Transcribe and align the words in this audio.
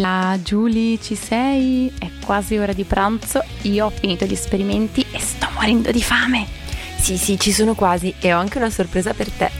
là, 0.00 0.36
Julie, 0.42 0.98
ci 0.98 1.14
sei? 1.14 1.92
È 1.98 2.10
quasi 2.24 2.56
ora 2.56 2.72
di 2.72 2.84
pranzo, 2.84 3.44
io 3.62 3.86
ho 3.86 3.90
finito 3.90 4.24
gli 4.24 4.32
esperimenti 4.32 5.04
e 5.12 5.20
sto 5.20 5.46
morendo 5.54 5.90
di 5.90 6.02
fame. 6.02 6.46
Sì, 6.96 7.16
sì, 7.16 7.38
ci 7.38 7.52
sono 7.52 7.74
quasi 7.74 8.14
e 8.18 8.32
ho 8.32 8.38
anche 8.38 8.58
una 8.58 8.70
sorpresa 8.70 9.14
per 9.14 9.30
te. 9.30 9.50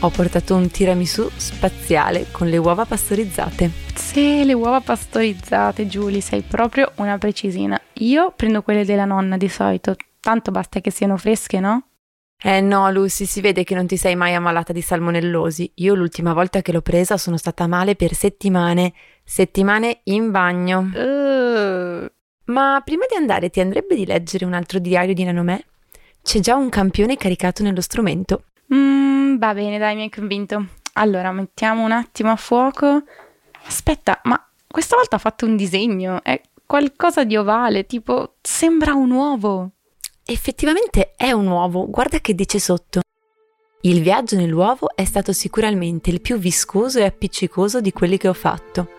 Ho 0.00 0.10
portato 0.10 0.56
un 0.56 0.68
tiramisù 0.68 1.28
spaziale 1.36 2.26
con 2.32 2.48
le 2.48 2.56
uova 2.56 2.84
pastorizzate. 2.84 3.70
Sì, 3.94 4.44
le 4.44 4.52
uova 4.52 4.80
pastorizzate, 4.80 5.86
Julie, 5.86 6.20
sei 6.20 6.42
proprio 6.42 6.90
una 6.96 7.18
precisina. 7.18 7.80
Io 7.94 8.32
prendo 8.34 8.62
quelle 8.62 8.84
della 8.84 9.04
nonna 9.04 9.36
di 9.36 9.48
solito, 9.48 9.94
tanto 10.20 10.50
basta 10.50 10.80
che 10.80 10.90
siano 10.90 11.16
fresche, 11.16 11.60
no? 11.60 11.86
Eh 12.44 12.60
no, 12.60 12.90
Lucy, 12.90 13.24
si 13.24 13.40
vede 13.40 13.62
che 13.62 13.76
non 13.76 13.86
ti 13.86 13.96
sei 13.96 14.16
mai 14.16 14.34
ammalata 14.34 14.72
di 14.72 14.80
salmonellosi. 14.80 15.70
Io 15.76 15.94
l'ultima 15.94 16.32
volta 16.32 16.60
che 16.60 16.72
l'ho 16.72 16.82
presa 16.82 17.16
sono 17.16 17.36
stata 17.36 17.68
male 17.68 17.94
per 17.94 18.14
settimane. 18.14 18.92
Settimane 19.32 20.00
in 20.04 20.30
bagno. 20.30 20.90
Uh. 20.92 22.06
Ma 22.52 22.82
prima 22.84 23.06
di 23.08 23.16
andare 23.16 23.48
ti 23.48 23.60
andrebbe 23.60 23.94
di 23.94 24.04
leggere 24.04 24.44
un 24.44 24.52
altro 24.52 24.78
diario 24.78 25.14
di 25.14 25.24
Nanomè? 25.24 25.64
C'è 26.22 26.40
già 26.40 26.54
un 26.54 26.68
campione 26.68 27.16
caricato 27.16 27.62
nello 27.62 27.80
strumento. 27.80 28.44
Mm, 28.74 29.38
va 29.38 29.54
bene, 29.54 29.78
dai, 29.78 29.94
mi 29.94 30.02
hai 30.02 30.10
convinto. 30.10 30.66
Allora, 30.92 31.32
mettiamo 31.32 31.82
un 31.82 31.92
attimo 31.92 32.30
a 32.30 32.36
fuoco. 32.36 33.04
Aspetta, 33.64 34.20
ma 34.24 34.38
questa 34.66 34.96
volta 34.96 35.16
ha 35.16 35.18
fatto 35.18 35.46
un 35.46 35.56
disegno. 35.56 36.22
È 36.22 36.38
qualcosa 36.66 37.24
di 37.24 37.34
ovale, 37.34 37.86
tipo 37.86 38.34
sembra 38.42 38.92
un 38.92 39.12
uovo. 39.12 39.70
Effettivamente 40.26 41.12
è 41.16 41.32
un 41.32 41.46
uovo, 41.46 41.88
guarda 41.88 42.18
che 42.18 42.34
dice 42.34 42.58
sotto. 42.58 43.00
Il 43.84 44.00
viaggio 44.00 44.36
nell'uovo 44.36 44.94
è 44.94 45.04
stato 45.04 45.32
sicuramente 45.32 46.08
il 46.10 46.20
più 46.20 46.38
viscoso 46.38 47.00
e 47.00 47.04
appiccicoso 47.04 47.80
di 47.80 47.90
quelli 47.90 48.16
che 48.16 48.28
ho 48.28 48.32
fatto, 48.32 48.90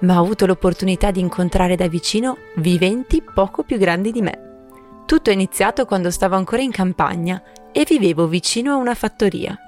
ma 0.00 0.18
ho 0.18 0.22
avuto 0.22 0.46
l'opportunità 0.46 1.10
di 1.10 1.20
incontrare 1.20 1.76
da 1.76 1.88
vicino 1.88 2.38
viventi 2.56 3.22
poco 3.22 3.64
più 3.64 3.76
grandi 3.76 4.12
di 4.12 4.22
me. 4.22 4.68
Tutto 5.04 5.28
è 5.28 5.34
iniziato 5.34 5.84
quando 5.84 6.10
stavo 6.10 6.36
ancora 6.36 6.62
in 6.62 6.70
campagna 6.70 7.42
e 7.70 7.84
vivevo 7.86 8.26
vicino 8.26 8.72
a 8.72 8.76
una 8.76 8.94
fattoria. 8.94 9.58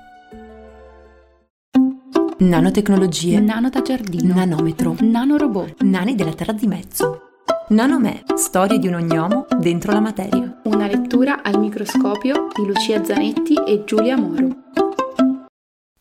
Nanotecnologie, 2.38 3.40
Nano 3.40 3.68
da 3.68 3.82
giardino, 3.82 4.34
nanometro, 4.34 4.96
nanorobot, 5.00 5.82
nani 5.82 6.14
della 6.14 6.32
terra 6.32 6.52
di 6.52 6.66
mezzo. 6.66 7.20
Nanomè, 7.68 8.22
storie 8.36 8.78
di 8.78 8.86
un 8.88 8.94
ognomo 8.94 9.44
dentro 9.58 9.92
la 9.92 10.00
materia. 10.00 10.45
Una 10.66 10.88
lettura 10.88 11.42
al 11.42 11.60
microscopio 11.60 12.48
di 12.52 12.66
Lucia 12.66 13.02
Zanetti 13.04 13.54
e 13.64 13.84
Giulia 13.84 14.16
Moro. 14.16 14.48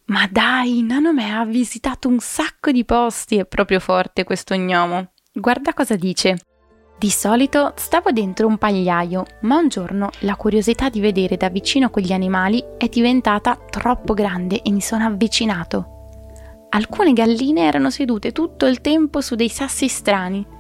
Ma 0.05 0.27
dai, 0.30 0.81
Nanome 0.81 1.31
ha 1.31 1.45
visitato 1.45 2.07
un 2.07 2.17
sacco 2.19 2.72
di 2.72 2.83
posti, 2.83 3.38
è 3.38 3.45
proprio 3.45 3.80
forte 3.80 4.23
questo 4.23 4.55
gnomo. 4.55 5.11
Guarda 5.31 5.73
cosa 5.73 5.95
dice. 5.95 6.39
Di 6.97 7.09
solito 7.11 7.73
stavo 7.75 8.11
dentro 8.11 8.47
un 8.47 8.57
pagliaio, 8.57 9.25
ma 9.41 9.57
un 9.57 9.67
giorno 9.67 10.09
la 10.22 10.35
curiosità 10.35 10.89
di 10.89 11.00
vedere 11.00 11.38
da 11.38 11.50
vicino 11.50 11.91
quegli 11.91 12.13
animali 12.13 12.63
è 12.77 12.88
diventata 12.88 13.59
troppo 13.69 14.13
grande 14.13 14.63
e 14.63 14.72
mi 14.72 14.81
sono 14.81 15.05
avvicinato. 15.05 16.67
Alcune 16.69 17.13
galline 17.13 17.67
erano 17.67 17.91
sedute 17.91 18.31
tutto 18.31 18.66
il 18.66 18.81
tempo 18.81 19.22
su 19.22 19.35
dei 19.35 19.50
sassi 19.50 19.88
strani. 19.88 20.54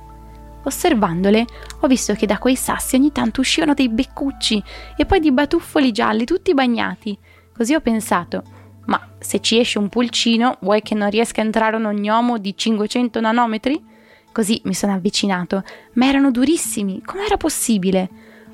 Osservandole, 0.65 1.45
ho 1.81 1.87
visto 1.87 2.13
che 2.13 2.25
da 2.25 2.39
quei 2.39 2.55
sassi 2.55 2.95
ogni 2.95 3.11
tanto 3.11 3.41
uscivano 3.41 3.75
dei 3.75 3.87
beccucci 3.87 4.61
e 4.97 5.05
poi 5.05 5.19
dei 5.19 5.31
batuffoli 5.31 5.91
gialli 5.91 6.25
tutti 6.25 6.53
bagnati. 6.55 7.17
Così 7.55 7.75
ho 7.75 7.81
pensato, 7.81 8.43
ma 8.85 9.15
se 9.19 9.39
ci 9.41 9.59
esce 9.59 9.77
un 9.77 9.89
pulcino, 9.89 10.57
vuoi 10.61 10.81
che 10.81 10.95
non 10.95 11.09
riesca 11.09 11.41
a 11.41 11.45
entrare 11.45 11.75
un 11.75 11.85
ognomo 11.85 12.39
di 12.39 12.57
500 12.57 13.21
nanometri? 13.21 13.83
Così 14.31 14.59
mi 14.65 14.73
sono 14.73 14.93
avvicinato, 14.93 15.63
ma 15.93 16.07
erano 16.07 16.31
durissimi, 16.31 17.01
com'era 17.03 17.37
possibile? 17.37 18.09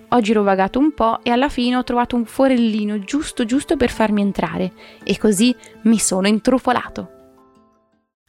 Ho 0.10 0.20
girovagato 0.20 0.78
un 0.78 0.94
po' 0.94 1.24
e 1.24 1.32
alla 1.32 1.48
fine 1.48 1.78
ho 1.78 1.84
trovato 1.86 2.18
un 2.18 2.26
forellino 2.26 3.00
giusto 3.00 3.46
giusto 3.46 3.78
per 3.78 3.90
farmi 3.90 4.22
entrare 4.22 4.74
e 5.04 5.18
così 5.18 5.56
mi 5.84 5.98
sono 5.98 6.28
intrufolato. 6.28 7.10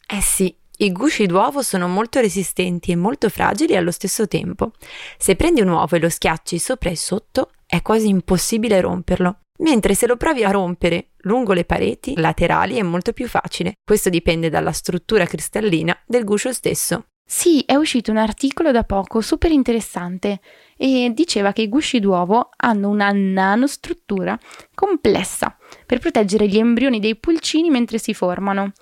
Eh 0.06 0.20
sì, 0.20 0.54
i 0.78 0.90
gusci 0.90 1.26
d'uovo 1.26 1.62
sono 1.62 1.86
molto 1.86 2.20
resistenti 2.20 2.92
e 2.92 2.96
molto 2.96 3.28
fragili 3.28 3.76
allo 3.76 3.90
stesso 3.90 4.26
tempo. 4.26 4.72
Se 5.18 5.36
prendi 5.36 5.60
un 5.60 5.68
uovo 5.68 5.94
e 5.96 6.00
lo 6.00 6.08
schiacci 6.08 6.58
sopra 6.58 6.90
e 6.90 6.96
sotto, 6.96 7.50
è 7.66 7.82
quasi 7.82 8.08
impossibile 8.08 8.80
romperlo. 8.80 9.38
Mentre 9.58 9.94
se 9.94 10.06
lo 10.06 10.16
provi 10.16 10.42
a 10.42 10.50
rompere 10.50 11.10
lungo 11.18 11.52
le 11.52 11.64
pareti 11.64 12.14
laterali 12.16 12.76
è 12.76 12.82
molto 12.82 13.12
più 13.12 13.28
facile. 13.28 13.74
Questo 13.84 14.08
dipende 14.08 14.48
dalla 14.48 14.72
struttura 14.72 15.24
cristallina 15.26 15.96
del 16.06 16.24
guscio 16.24 16.52
stesso. 16.52 17.04
Sì, 17.24 17.62
è 17.64 17.76
uscito 17.76 18.10
un 18.10 18.16
articolo 18.16 18.72
da 18.72 18.82
poco 18.82 19.20
super 19.20 19.50
interessante 19.52 20.40
e 20.76 21.12
diceva 21.14 21.52
che 21.52 21.62
i 21.62 21.68
gusci 21.68 22.00
d'uovo 22.00 22.50
hanno 22.56 22.88
una 22.88 23.10
nanostruttura 23.12 24.38
complessa 24.74 25.56
per 25.86 25.98
proteggere 25.98 26.48
gli 26.48 26.58
embrioni 26.58 26.98
dei 26.98 27.16
pulcini 27.16 27.70
mentre 27.70 27.98
si 27.98 28.12
formano. 28.12 28.72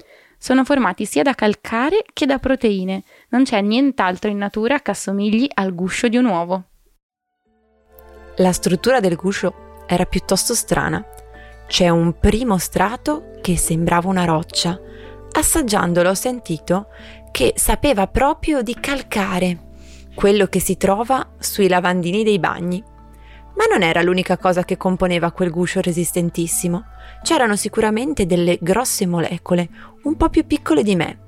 Sono 0.43 0.65
formati 0.65 1.05
sia 1.05 1.23
da 1.23 1.35
calcare 1.35 2.03
che 2.15 2.25
da 2.25 2.39
proteine. 2.39 3.03
Non 3.29 3.43
c'è 3.45 3.61
nient'altro 3.61 4.31
in 4.31 4.39
natura 4.39 4.81
che 4.81 4.93
assomigli 4.93 5.47
al 5.53 5.75
guscio 5.75 6.09
di 6.09 6.17
un 6.17 6.25
uovo. 6.25 6.65
La 8.37 8.51
struttura 8.51 9.01
del 9.01 9.17
guscio 9.17 9.85
era 9.87 10.07
piuttosto 10.07 10.55
strana. 10.55 11.05
C'è 11.67 11.91
un 11.91 12.19
primo 12.19 12.57
strato 12.57 13.33
che 13.43 13.59
sembrava 13.59 14.09
una 14.09 14.25
roccia. 14.25 14.81
Assaggiandolo 15.31 16.09
ho 16.09 16.15
sentito 16.15 16.87
che 17.31 17.53
sapeva 17.57 18.07
proprio 18.07 18.63
di 18.63 18.75
calcare, 18.81 19.59
quello 20.15 20.47
che 20.47 20.59
si 20.59 20.79
trova 20.79 21.35
sui 21.39 21.69
lavandini 21.69 22.25
dei 22.25 22.39
bagni. 22.39 22.83
Ma 23.61 23.67
non 23.67 23.83
era 23.83 24.01
l'unica 24.01 24.39
cosa 24.39 24.65
che 24.65 24.79
componeva 24.79 25.33
quel 25.33 25.51
guscio 25.51 25.83
resistentissimo. 25.83 26.83
C'erano 27.23 27.57
sicuramente 27.57 28.25
delle 28.25 28.57
grosse 28.59 29.05
molecole, 29.05 29.69
un 30.05 30.17
po' 30.17 30.31
più 30.31 30.47
piccole 30.47 30.83
di 30.83 30.97
me. 30.97 31.19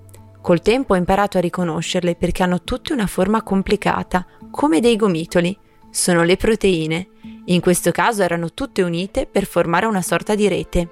Col 0.40 0.62
tempo 0.62 0.94
ho 0.94 0.96
imparato 0.96 1.36
a 1.36 1.42
riconoscerle 1.42 2.14
perché 2.14 2.42
hanno 2.42 2.62
tutte 2.62 2.94
una 2.94 3.06
forma 3.06 3.42
complicata, 3.42 4.24
come 4.50 4.80
dei 4.80 4.96
gomitoli. 4.96 5.54
Sono 5.90 6.22
le 6.22 6.38
proteine. 6.38 7.08
In 7.44 7.60
questo 7.60 7.90
caso 7.90 8.22
erano 8.22 8.54
tutte 8.54 8.80
unite 8.80 9.26
per 9.26 9.44
formare 9.44 9.84
una 9.84 10.00
sorta 10.00 10.34
di 10.34 10.48
rete. 10.48 10.88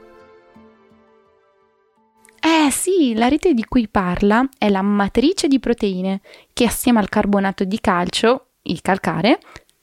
Eh 2.39 2.71
sì, 2.71 3.15
la 3.15 3.29
rete 3.29 3.55
di 3.55 3.65
cui 3.65 3.89
parla 3.89 4.47
è 4.59 4.69
la 4.69 4.83
matrice 4.83 5.49
di 5.49 5.59
proteine, 5.59 6.21
che 6.53 6.67
assieme 6.67 6.99
al 6.99 7.09
carbonato 7.09 7.65
di 7.65 7.81
calcio, 7.81 8.49
il 8.65 8.83
calcare, 8.83 9.41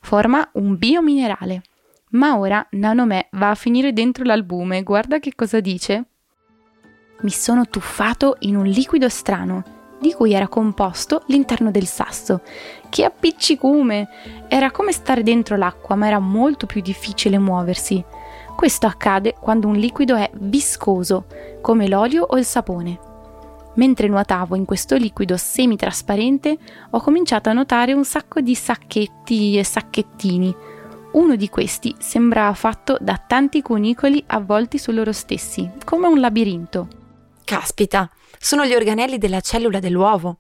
forma 0.08 0.50
un 0.54 0.78
biominerale. 0.78 1.64
Ma 2.12 2.38
ora 2.38 2.66
Nanome 2.72 3.28
va 3.32 3.50
a 3.50 3.56
finire 3.56 3.92
dentro 3.92 4.24
l'albume, 4.24 4.82
guarda 4.82 5.20
che 5.20 5.34
cosa 5.36 5.60
dice. 5.60 6.06
Mi 7.24 7.30
sono 7.30 7.68
tuffato 7.68 8.38
in 8.40 8.56
un 8.56 8.64
liquido 8.64 9.10
strano, 9.10 9.98
di 10.00 10.14
cui 10.14 10.32
era 10.32 10.48
composto 10.48 11.24
l'interno 11.28 11.72
del 11.72 11.88
sasso. 11.88 12.42
Che 12.88 13.04
appiccicume! 13.04 14.08
Era 14.48 14.72
come 14.72 14.94
stare 14.94 15.24
dentro 15.24 15.58
l'acqua, 15.58 15.96
ma 15.96 16.08
era 16.08 16.20
molto 16.20 16.68
più 16.68 16.80
difficile 16.80 17.38
muoversi. 17.38 18.02
Questo 18.56 18.88
accade 18.88 19.36
quando 19.38 19.68
un 19.68 19.76
liquido 19.76 20.16
è 20.16 20.30
viscoso, 20.36 21.26
come 21.60 21.90
l'olio 21.90 22.24
o 22.24 22.38
il 22.38 22.46
sapone. 22.46 23.07
Mentre 23.78 24.08
nuotavo 24.08 24.56
in 24.56 24.66
questo 24.66 24.96
liquido 24.96 25.38
semitrasparente, 25.38 26.58
ho 26.90 27.00
cominciato 27.00 27.50
a 27.50 27.54
notare 27.54 27.94
un 27.94 28.06
sacco 28.06 28.42
di 28.42 28.56
sacchetti 28.56 29.58
e 29.58 29.64
sacchettini. 29.64 30.56
Uno 31.14 31.36
di 31.36 31.48
questi 31.48 31.96
sembrava 32.00 32.54
fatto 32.54 32.98
da 33.00 33.22
tanti 33.26 33.62
cunicoli 33.62 34.24
avvolti 34.28 34.78
su 34.80 34.92
loro 34.92 35.12
stessi, 35.12 35.70
come 35.86 36.08
un 36.08 36.20
labirinto. 36.20 36.88
Caspita, 37.44 38.10
sono 38.40 38.66
gli 38.66 38.74
organelli 38.74 39.20
della 39.20 39.42
cellula 39.42 39.80
dell'uovo. 39.80 40.40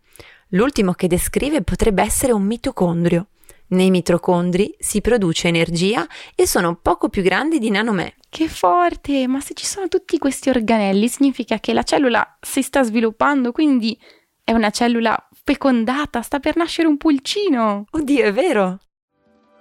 L'ultimo 0.50 0.94
che 0.94 1.07
descrive 1.07 1.62
potrebbe 1.62 2.01
essere 2.01 2.31
un 2.31 2.44
mitocondrio. 2.44 3.27
Nei 3.67 3.91
mitocondri 3.91 4.75
si 4.79 5.00
produce 5.01 5.47
energia 5.47 6.07
e 6.33 6.47
sono 6.47 6.75
poco 6.75 7.09
più 7.09 7.21
grandi 7.21 7.59
di 7.59 7.69
nanomè. 7.69 8.13
Che 8.29 8.47
forte! 8.47 9.27
Ma 9.27 9.39
se 9.39 9.53
ci 9.53 9.65
sono 9.65 9.88
tutti 9.88 10.18
questi 10.18 10.50
organelli 10.50 11.07
significa 11.07 11.59
che 11.59 11.74
la 11.74 11.83
cellula 11.83 12.38
si 12.41 12.62
sta 12.62 12.83
sviluppando, 12.83 13.51
quindi 13.51 13.97
è 14.44 14.51
una 14.51 14.69
cellula 14.69 15.18
fecondata, 15.44 16.21
sta 16.21 16.39
per 16.39 16.56
nascere 16.56 16.88
un 16.88 16.97
pulcino. 16.97 17.85
Oddio, 17.89 18.25
è 18.25 18.33
vero! 18.33 18.79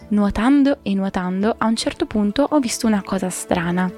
Nuotando 0.09 0.81
e 0.83 0.95
nuotando, 0.95 1.55
a 1.57 1.67
un 1.67 1.77
certo 1.77 2.07
punto 2.07 2.47
ho 2.49 2.59
visto 2.59 2.87
una 2.87 3.03
cosa 3.03 3.31
strana. 3.31 3.91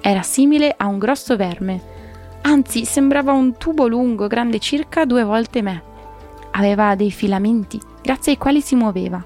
Era 0.00 0.22
simile 0.22 0.74
a 0.76 0.86
un 0.86 0.98
grosso 0.98 1.36
verme. 1.36 1.94
Anzi, 2.42 2.84
sembrava 2.84 3.32
un 3.32 3.56
tubo 3.56 3.88
lungo, 3.88 4.26
grande 4.26 4.58
circa 4.60 5.04
due 5.04 5.24
volte 5.24 5.62
me. 5.62 5.82
Aveva 6.52 6.94
dei 6.94 7.10
filamenti, 7.10 7.80
grazie 8.02 8.32
ai 8.32 8.38
quali 8.38 8.60
si 8.60 8.74
muoveva. 8.76 9.24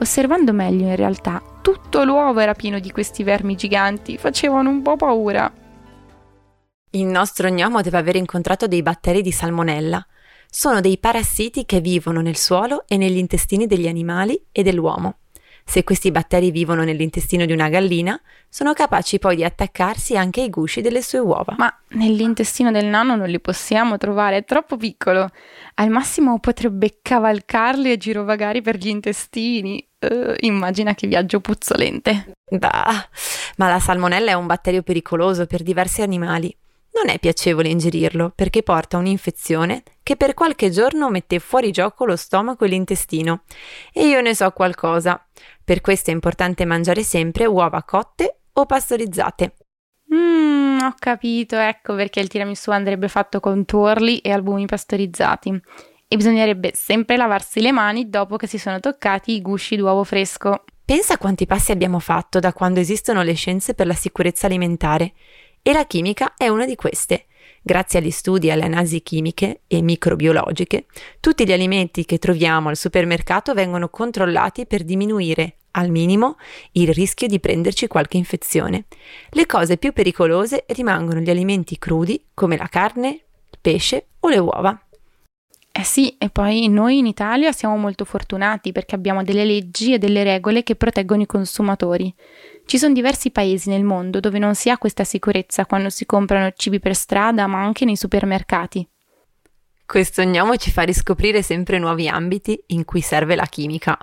Osservando 0.00 0.52
meglio, 0.52 0.88
in 0.88 0.96
realtà, 0.96 1.42
tutto 1.64 2.04
l'uovo 2.04 2.40
era 2.40 2.52
pieno 2.52 2.78
di 2.78 2.90
questi 2.92 3.22
vermi 3.22 3.54
giganti, 3.56 4.18
facevano 4.18 4.68
un 4.68 4.82
po' 4.82 4.96
paura. 4.96 5.50
Il 6.90 7.06
nostro 7.06 7.48
gnomo 7.48 7.80
deve 7.80 7.96
aver 7.96 8.16
incontrato 8.16 8.66
dei 8.66 8.82
batteri 8.82 9.22
di 9.22 9.32
salmonella. 9.32 10.06
sono 10.50 10.82
dei 10.82 10.98
parassiti 10.98 11.64
che 11.64 11.80
vivono 11.80 12.20
nel 12.20 12.36
suolo 12.36 12.84
e 12.86 12.98
negli 12.98 13.16
intestini 13.16 13.66
degli 13.66 13.88
animali 13.88 14.40
e 14.52 14.62
dell'uomo. 14.62 15.20
Se 15.66 15.82
questi 15.82 16.10
batteri 16.10 16.50
vivono 16.50 16.84
nell'intestino 16.84 17.46
di 17.46 17.52
una 17.52 17.68
gallina, 17.68 18.20
sono 18.48 18.74
capaci 18.74 19.18
poi 19.18 19.34
di 19.34 19.44
attaccarsi 19.44 20.16
anche 20.16 20.42
ai 20.42 20.50
gusci 20.50 20.80
delle 20.82 21.02
sue 21.02 21.18
uova. 21.18 21.54
Ma 21.56 21.74
nell'intestino 21.88 22.70
del 22.70 22.84
nano 22.84 23.16
non 23.16 23.28
li 23.28 23.40
possiamo 23.40 23.96
trovare, 23.96 24.36
è 24.36 24.44
troppo 24.44 24.76
piccolo. 24.76 25.28
Al 25.74 25.90
massimo 25.90 26.38
potrebbe 26.38 26.98
cavalcarli 27.02 27.90
e 27.90 27.96
girovagare 27.96 28.60
per 28.60 28.76
gli 28.76 28.88
intestini. 28.88 29.84
Uh, 29.98 30.34
immagina 30.40 30.94
che 30.94 31.06
viaggio 31.06 31.40
puzzolente. 31.40 32.34
Bah, 32.50 33.08
ma 33.56 33.68
la 33.68 33.80
salmonella 33.80 34.30
è 34.30 34.34
un 34.34 34.46
batterio 34.46 34.82
pericoloso 34.82 35.46
per 35.46 35.62
diversi 35.62 36.02
animali. 36.02 36.54
Non 36.94 37.12
è 37.12 37.18
piacevole 37.18 37.68
ingerirlo 37.68 38.32
perché 38.34 38.62
porta 38.62 38.98
un'infezione 38.98 39.82
che 40.02 40.16
per 40.16 40.32
qualche 40.32 40.70
giorno 40.70 41.10
mette 41.10 41.40
fuori 41.40 41.72
gioco 41.72 42.04
lo 42.04 42.14
stomaco 42.14 42.64
e 42.64 42.68
l'intestino. 42.68 43.42
E 43.92 44.06
io 44.06 44.20
ne 44.20 44.34
so 44.34 44.48
qualcosa. 44.52 45.26
Per 45.64 45.80
questo 45.80 46.10
è 46.10 46.14
importante 46.14 46.64
mangiare 46.64 47.02
sempre 47.02 47.46
uova 47.46 47.82
cotte 47.82 48.42
o 48.52 48.64
pastorizzate. 48.64 49.54
Mmm, 50.14 50.82
ho 50.82 50.94
capito, 50.96 51.56
ecco 51.56 51.96
perché 51.96 52.20
il 52.20 52.28
tiramisù 52.28 52.70
andrebbe 52.70 53.08
fatto 53.08 53.40
con 53.40 53.64
tuorli 53.64 54.18
e 54.18 54.30
albumi 54.30 54.66
pastorizzati. 54.66 55.60
E 56.06 56.16
bisognerebbe 56.16 56.72
sempre 56.74 57.16
lavarsi 57.16 57.60
le 57.60 57.72
mani 57.72 58.08
dopo 58.08 58.36
che 58.36 58.46
si 58.46 58.58
sono 58.58 58.78
toccati 58.78 59.32
i 59.32 59.42
gusci 59.42 59.74
d'uovo 59.74 60.04
fresco. 60.04 60.62
Pensa 60.84 61.16
quanti 61.16 61.46
passi 61.46 61.72
abbiamo 61.72 61.98
fatto 61.98 62.38
da 62.38 62.52
quando 62.52 62.78
esistono 62.78 63.22
le 63.22 63.32
scienze 63.32 63.72
per 63.72 63.86
la 63.86 63.94
sicurezza 63.94 64.46
alimentare. 64.46 65.14
E 65.66 65.72
la 65.72 65.86
chimica 65.86 66.34
è 66.36 66.48
una 66.48 66.66
di 66.66 66.76
queste. 66.76 67.24
Grazie 67.62 67.98
agli 67.98 68.10
studi 68.10 68.48
e 68.48 68.50
alle 68.50 68.64
analisi 68.64 69.02
chimiche 69.02 69.62
e 69.66 69.80
microbiologiche, 69.80 70.84
tutti 71.20 71.46
gli 71.46 71.54
alimenti 71.54 72.04
che 72.04 72.18
troviamo 72.18 72.68
al 72.68 72.76
supermercato 72.76 73.54
vengono 73.54 73.88
controllati 73.88 74.66
per 74.66 74.84
diminuire 74.84 75.56
al 75.70 75.88
minimo 75.88 76.36
il 76.72 76.92
rischio 76.92 77.28
di 77.28 77.40
prenderci 77.40 77.86
qualche 77.86 78.18
infezione. 78.18 78.84
Le 79.30 79.46
cose 79.46 79.78
più 79.78 79.94
pericolose 79.94 80.66
rimangono 80.68 81.20
gli 81.20 81.30
alimenti 81.30 81.78
crudi 81.78 82.22
come 82.34 82.58
la 82.58 82.68
carne, 82.68 83.08
il 83.08 83.58
pesce 83.58 84.08
o 84.20 84.28
le 84.28 84.38
uova. 84.38 84.78
Eh 85.72 85.82
sì, 85.82 86.14
e 86.18 86.28
poi 86.28 86.68
noi 86.68 86.98
in 86.98 87.06
Italia 87.06 87.52
siamo 87.52 87.78
molto 87.78 88.04
fortunati 88.04 88.70
perché 88.70 88.94
abbiamo 88.94 89.24
delle 89.24 89.46
leggi 89.46 89.94
e 89.94 89.98
delle 89.98 90.24
regole 90.24 90.62
che 90.62 90.76
proteggono 90.76 91.22
i 91.22 91.26
consumatori. 91.26 92.14
Ci 92.66 92.78
sono 92.78 92.94
diversi 92.94 93.30
paesi 93.30 93.68
nel 93.68 93.84
mondo 93.84 94.20
dove 94.20 94.38
non 94.38 94.54
si 94.54 94.70
ha 94.70 94.78
questa 94.78 95.04
sicurezza 95.04 95.66
quando 95.66 95.90
si 95.90 96.06
comprano 96.06 96.52
cibi 96.56 96.80
per 96.80 96.94
strada, 96.94 97.46
ma 97.46 97.62
anche 97.62 97.84
nei 97.84 97.96
supermercati. 97.96 98.88
Questo 99.86 100.22
gnomo 100.22 100.56
ci 100.56 100.70
fa 100.70 100.82
riscoprire 100.82 101.42
sempre 101.42 101.78
nuovi 101.78 102.08
ambiti 102.08 102.58
in 102.68 102.84
cui 102.84 103.02
serve 103.02 103.34
la 103.36 103.44
chimica. 103.44 103.96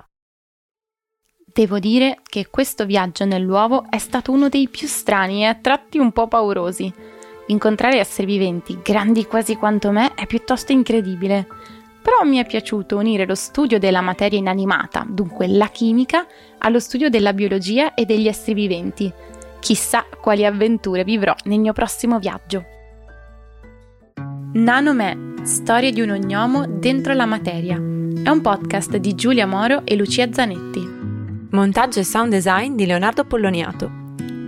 Devo 1.44 1.78
dire 1.78 2.20
che 2.22 2.46
questo 2.48 2.86
viaggio 2.86 3.24
nell'uovo 3.24 3.90
è 3.90 3.98
stato 3.98 4.32
uno 4.32 4.48
dei 4.48 4.68
più 4.68 4.86
strani 4.86 5.42
e 5.42 5.46
a 5.46 5.54
tratti 5.54 5.98
un 5.98 6.12
po' 6.12 6.28
paurosi. 6.28 6.90
Incontrare 7.48 7.98
esseri 7.98 8.26
viventi, 8.26 8.78
grandi 8.82 9.26
quasi 9.26 9.56
quanto 9.56 9.90
me, 9.90 10.14
è 10.14 10.24
piuttosto 10.26 10.72
incredibile. 10.72 11.46
Però 12.02 12.24
mi 12.24 12.38
è 12.38 12.46
piaciuto 12.46 12.96
unire 12.96 13.26
lo 13.26 13.36
studio 13.36 13.78
della 13.78 14.00
materia 14.00 14.38
inanimata, 14.38 15.06
dunque 15.08 15.46
la 15.46 15.68
chimica, 15.68 16.26
allo 16.58 16.80
studio 16.80 17.08
della 17.08 17.32
biologia 17.32 17.94
e 17.94 18.04
degli 18.04 18.26
esseri 18.26 18.54
viventi. 18.54 19.12
Chissà 19.60 20.04
quali 20.20 20.44
avventure 20.44 21.04
vivrò 21.04 21.32
nel 21.44 21.60
mio 21.60 21.72
prossimo 21.72 22.18
viaggio. 22.18 22.64
Nanome, 24.54 25.34
storia 25.44 25.92
di 25.92 26.00
un 26.00 26.10
ognomo 26.10 26.66
dentro 26.66 27.14
la 27.14 27.26
materia. 27.26 27.76
È 27.76 28.28
un 28.28 28.40
podcast 28.42 28.96
di 28.96 29.14
Giulia 29.14 29.46
Moro 29.46 29.82
e 29.84 29.94
Lucia 29.94 30.30
Zanetti. 30.32 30.84
Montaggio 31.50 32.00
e 32.00 32.04
sound 32.04 32.32
design 32.32 32.74
di 32.74 32.84
Leonardo 32.84 33.24
Polloniato. 33.24 34.01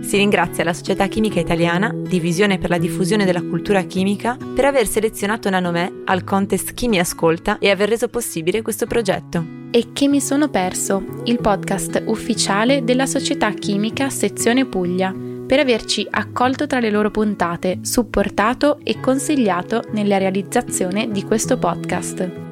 Si 0.05 0.17
ringrazia 0.17 0.63
la 0.63 0.73
Società 0.73 1.07
Chimica 1.07 1.39
Italiana, 1.39 1.91
Divisione 1.91 2.59
per 2.59 2.69
la 2.69 2.77
diffusione 2.77 3.25
della 3.25 3.41
cultura 3.41 3.81
chimica, 3.81 4.37
per 4.53 4.65
aver 4.65 4.85
selezionato 4.85 5.49
Nanomè 5.49 5.91
al 6.05 6.23
contest 6.23 6.75
Chi 6.75 6.87
mi 6.87 6.99
ascolta 6.99 7.57
e 7.57 7.71
aver 7.71 7.89
reso 7.89 8.07
possibile 8.07 8.61
questo 8.61 8.85
progetto. 8.85 9.43
E 9.71 9.87
Che 9.93 10.07
mi 10.07 10.21
sono 10.21 10.47
perso, 10.49 11.03
il 11.23 11.39
podcast 11.39 12.03
ufficiale 12.05 12.83
della 12.83 13.07
Società 13.07 13.49
Chimica 13.49 14.11
Sezione 14.11 14.67
Puglia, 14.67 15.11
per 15.11 15.59
averci 15.59 16.05
accolto 16.07 16.67
tra 16.67 16.79
le 16.79 16.91
loro 16.91 17.09
puntate, 17.09 17.79
supportato 17.81 18.77
e 18.83 18.99
consigliato 18.99 19.81
nella 19.91 20.19
realizzazione 20.19 21.09
di 21.09 21.23
questo 21.23 21.57
podcast. 21.57 22.44